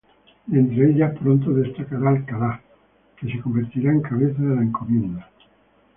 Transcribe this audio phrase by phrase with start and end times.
[0.47, 2.59] De entre ellas pronto destacará Alcalá,
[3.17, 5.29] que se convertirá en cabeza de la encomienda.